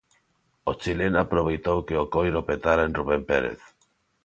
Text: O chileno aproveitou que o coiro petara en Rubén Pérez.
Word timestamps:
O 0.71 0.71
chileno 0.81 1.17
aproveitou 1.19 1.77
que 1.87 1.95
o 2.03 2.09
coiro 2.15 2.41
petara 2.49 2.83
en 2.87 2.95
Rubén 2.99 3.21
Pérez. 3.29 3.59